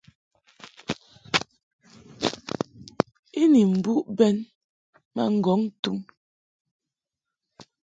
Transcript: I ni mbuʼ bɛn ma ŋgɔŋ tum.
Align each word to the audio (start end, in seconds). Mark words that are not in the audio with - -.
I 3.41 3.43
ni 3.53 3.61
mbuʼ 3.77 3.99
bɛn 4.17 4.35
ma 5.15 5.23
ŋgɔŋ 5.37 5.61
tum. 5.81 5.97